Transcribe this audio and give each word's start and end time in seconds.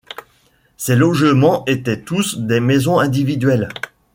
Ces 0.77 0.95
logements 0.95 1.63
étaient 1.67 2.01
tous 2.01 2.39
des 2.39 2.59
maisons 2.59 2.97
individuelles. 2.97 3.69